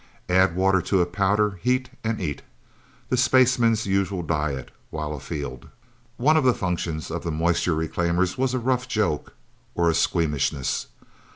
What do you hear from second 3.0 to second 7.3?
The spaceman's usual diet, while afield... One of the functions of the